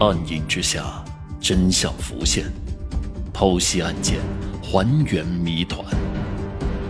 [0.00, 1.04] 暗影之下，
[1.42, 2.46] 真相浮现，
[3.34, 4.18] 剖析案件，
[4.62, 5.84] 还原谜团。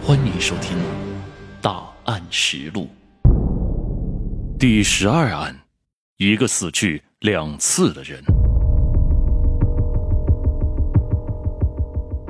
[0.00, 0.78] 欢迎收听
[1.60, 2.86] 《大案实录》
[4.56, 5.52] 第十二案：
[6.18, 8.22] 一个死去两次的人。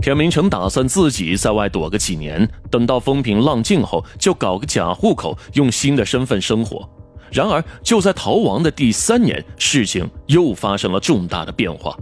[0.00, 6.88] 田明成打算自己在外躲个几年，等到风平浪静后，就搞个假户口，用新的身份生活。
[7.32, 11.96] 然而，就在逃亡的第三年，事情又发生了重大的变化。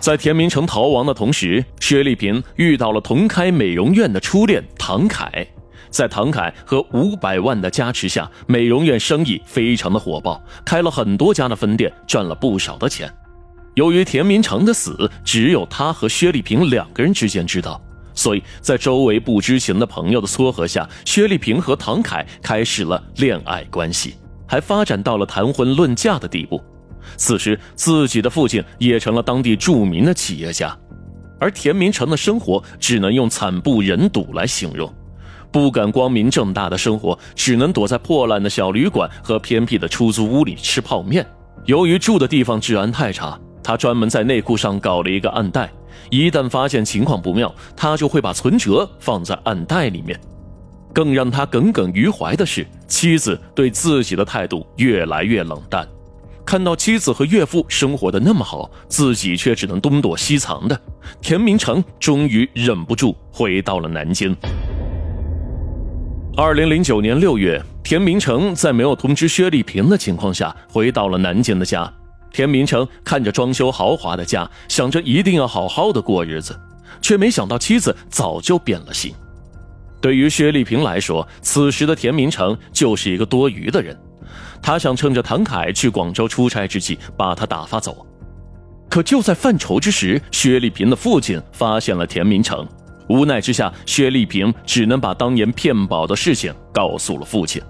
[0.00, 5.46] 在田明成逃亡的同时，薛丽萍遇到了同开美容院的初恋唐凯。
[5.90, 13.12] 在唐凯和五百万的加持下，美容院生意非常的火爆，开了很多家的分店，赚了不少的钱。
[13.74, 17.80] 由于田明成的死只有他和薛丽萍两个人之间知道。
[18.16, 24.14] 所以在周围不知情的朋友的撮合下，薛丽萍和唐凯开始了恋爱关系，
[24.46, 26.62] 还发展到了谈婚论嫁的地步。
[27.16, 30.76] 此时，自己的父亲也成了当地著名的企业家，
[31.38, 34.90] 而田明成的生活只能用惨不忍睹来形容，
[35.52, 41.26] 不敢光明正大的生活，只能躲在破烂的小旅馆和偏僻的出租屋里吃泡面。
[41.66, 45.70] 由于住的地方治安太差，他专门在内裤上搞了一个暗袋。
[46.10, 50.18] 一旦发现情况不妙，他就会把存折放在暗袋里面。
[50.94, 55.86] 更让他耿耿于怀的是，妻子对自己的态度越来越冷淡。
[56.46, 60.80] 看到妻子和岳父生活的那么好，自己却只能东躲西藏的，
[61.20, 64.36] 田明成终于忍不住回到了南京。
[66.36, 71.92] 二零零九年六月，田明成在没有通知薛丽萍的情况下，回到了南京的家。
[72.30, 76.54] 田明成看着装修豪华的家，想着一定要好好的过日子，
[77.00, 79.14] 却没想到妻子早就变了心。
[80.04, 83.98] 对于薛丽萍来说，此时的田明成就是一个多余的人。
[84.60, 88.06] 他想趁着唐凯去广州出差之际把他打发走。
[88.90, 92.68] 可就在犯愁之时，薛丽萍的父亲发现了田明成。
[93.08, 97.62] 无奈之下，薛丽萍只能把当年骗保的事情告诉了父亲。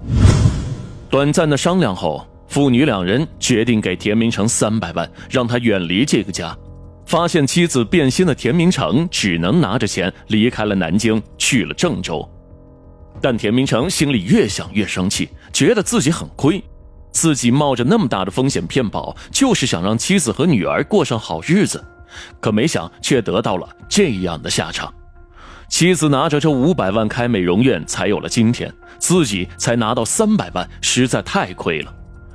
[1.08, 2.26] 短暂的商量后。
[2.46, 6.56] 父女两人决定给田明成三百万，让他远离这个家。
[7.06, 12.28] 发现妻子变心的田明成只能拿着钱离开了南京，去了郑州。
[13.20, 16.62] 但田明成心里越想越生气，觉得自己很亏。
[17.12, 21.82] 自己冒着那么大的风险骗保，就是想让妻子和女儿过上好日子，
[22.40, 24.92] 可没想却得到了这样的下场。
[25.68, 31.94] 妻子拿着这五百万开美容院，才有了今天；自己才拿到三百万，实在太亏了。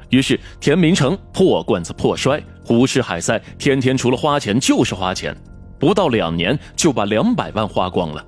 [0.09, 5.35] 于是，田明成破罐子破摔，胡吃海塞，天天除了花钱就是花钱，
[5.79, 8.23] 不到两年就把两百万花光了。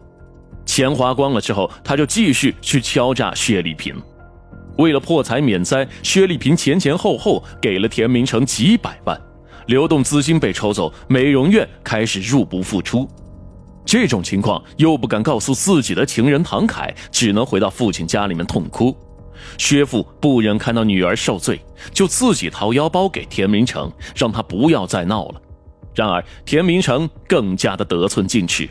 [0.65, 3.95] 钱花光了之后，他就继续去敲诈薛丽萍。
[4.79, 9.15] 为了破财免灾，薛丽萍前前后后给了田明成几百万，
[9.67, 13.07] 流动资金被抽走，美容院开始入不敷出。
[13.85, 18.97] 这种情况又不敢告诉自己的情人唐凯，只能回到父亲家里面痛哭。
[19.57, 21.59] 薛父不忍看到女儿受罪，
[21.93, 25.41] 就自己掏腰包给田明成，让他不要再闹了。
[25.93, 28.69] 然而田明成更加的得寸进尺。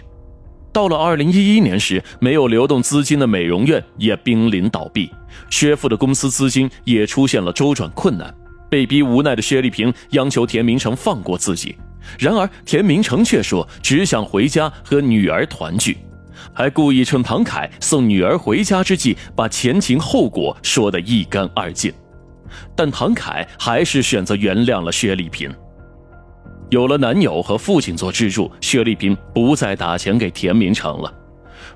[0.73, 5.11] 到了二零一一年时，没有流动资金的美容院也濒临倒闭，
[5.51, 8.33] 薛父的公司资金也出现了周转困难。
[8.71, 11.75] 被逼无奈的薛丽萍央求田明成放过自己，
[12.19, 15.99] 然而田明成却说只想回家和女儿团聚。
[16.53, 21.93] 还故意趁唐凯送女儿回家之际，把前情后果说得一干二净，
[22.75, 25.53] 但唐凯还是选择原谅了薛丽萍。
[26.71, 31.13] 有了男友和父亲做支柱，薛丽萍不再打钱给田明成了。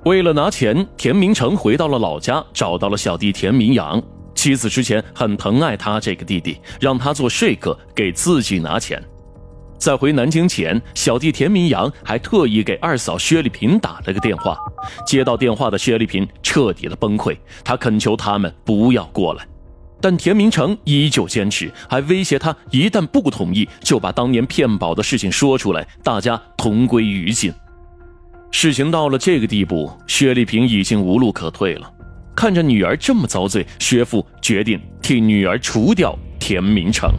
[0.04, 4.02] 为了拿钱，田明成回到了老家，找到了小弟田明阳。
[4.34, 9.02] 妻子之前很疼爱他这个弟弟，让他做说客给自己拿钱。
[9.78, 14.56] 在回南京前，小弟田明阳还特意给二嫂薛丽萍打了个电话。
[15.06, 19.46] 接到电话的薛丽萍彻底的崩溃，她恳求他们不要过来，
[20.00, 27.52] 但田明成依旧坚持，还威胁他一旦不同意，就把当年骗保的事情说出来，大家同归于尽。
[28.50, 31.90] 事情到了这个地步，薛丽萍已经无路可退了。
[32.37, 37.10] 看着女儿这么遭罪，薛父决定替女儿除掉田明成。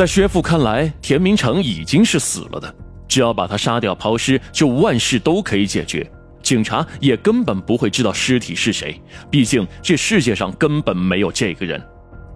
[0.00, 2.74] 在薛父看来，田明成已经是死了的，
[3.06, 6.10] 只要把他杀掉抛尸，就万事都可以解决。
[6.42, 8.98] 警察也根本不会知道尸体是谁，
[9.30, 11.78] 毕竟这世界上根本没有这个人。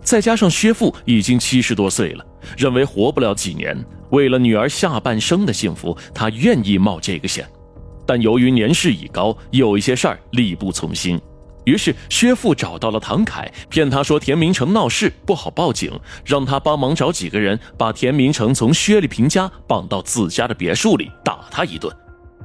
[0.03, 2.27] 再加上薛父已经七十多岁了，
[2.59, 3.75] 认为活不了几年，
[4.11, 7.49] 为了女儿下半生的幸福，他愿意冒这个险。
[8.05, 11.19] 但由于年事已高，有一些事儿力不从心。
[11.65, 15.91] 于是薛父找到了唐凯，骗他说田明成闹事不好报警，
[16.25, 21.95] 让他帮忙找几个人把田明成从薛丽萍家绑到自家的别墅里打他一顿。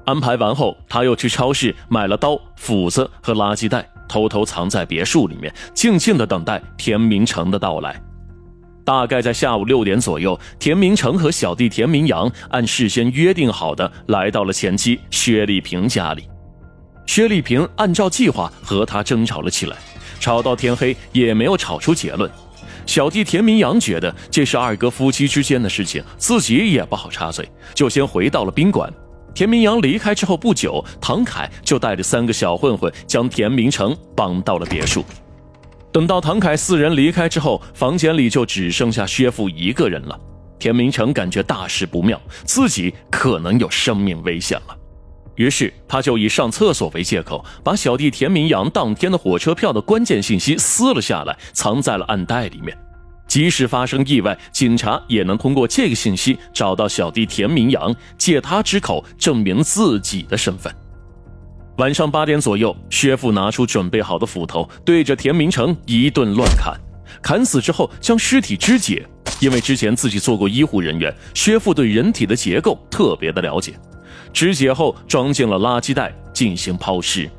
[0.06, 8.01] 安排完后，他又去超市买了刀、斧子和垃圾袋，偷偷藏在别墅里面，静静的等待田明成的到来。
[8.86, 16.24] 大概在下午六点左右，田明成和小弟田明阳按事先约定好的来到了前妻薛丽萍家里。
[17.10, 19.76] 薛丽萍按照计划和他争吵了起来，
[20.20, 22.30] 吵到天黑也没有吵出结论。
[22.86, 28.94] 小弟田明阳觉得这是二哥夫妻之间的事情，自己也不好插嘴，就先回到了宾馆。
[29.34, 35.04] 田明阳离开之后不久，唐凯就带着三个小混混将田明成绑到了别墅。
[35.92, 40.16] 等到唐凯四人离开之后，房间里就只剩下薛父一个人了。
[40.60, 44.76] 田明成感觉大事不妙，自己可能有生命危险了。
[45.40, 52.78] 于是，他就以上厕所为借口，把小弟田明阳当天的火车票的关键信息撕了下来，藏在了暗袋里面。
[53.26, 60.76] 即使发生意外，警察也能通过这个信息找到小弟田明阳，借他之口证明自己的身份。
[61.78, 66.78] 晚上八点左右，薛父拿出准备好的斧头，对着田明成一顿乱砍。
[67.22, 69.08] 砍死之后，将尸体肢解。
[69.40, 73.80] 因为之前自己做过医护人员，薛父对人体的结构特别的了解。
[74.34, 77.30] 肢解后装进了垃圾袋进行抛尸，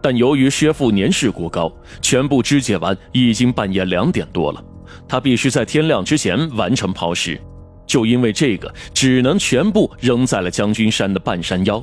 [0.00, 4.62] 但由于薛父年事过高，全部肢解完已经半夜两点多了，
[5.08, 7.40] 他必须在天亮之前完成抛尸，
[7.86, 11.82] 就因为这个，只能全部扔在了将军山的半山腰。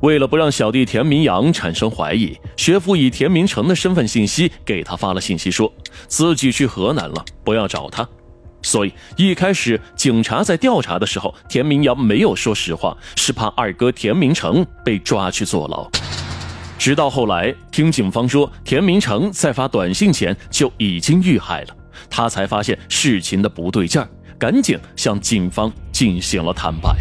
[0.00, 5.70] 为了不让小弟田明阳产生怀疑，薛父以田明成的身份信息给他发了信息，说
[6.08, 8.08] 自己去河南了，不要找他。
[8.62, 15.88] 所以一开始警察在调查的时候，田明阳没有说实话，是怕二哥田明成被抓去坐牢。
[16.78, 21.76] 直到后来听警方说田明成在发短信前就已经遇害了，
[22.08, 24.08] 他才发现事情的不对劲儿，
[24.38, 26.96] 赶紧向警方进行了坦白。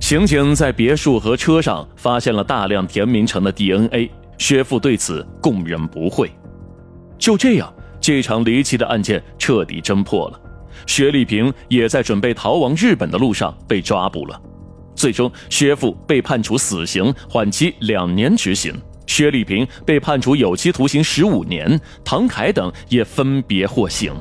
[0.00, 6.30] 刑警在别墅和车上发现了大量田明成的 DNA，薛父对此供认不讳。
[7.18, 7.70] 就这样，
[8.00, 10.40] 这场离奇的案件彻底侦破了。
[10.86, 14.40] 薛丽萍也在准备逃亡日本的路上被抓捕了，
[14.94, 18.74] 最终薛父被判处死刑，缓期两年执行；
[19.06, 24.12] 薛丽萍被判处有期徒刑十五年，唐凯等也分别获刑。